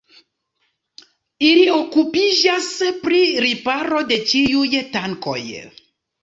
Ili 1.49 1.65
okupiĝas 1.73 2.69
pri 3.03 3.21
riparo 3.47 4.01
de 4.13 4.19
ĉiuj 4.33 4.73
tankoj. 4.97 5.37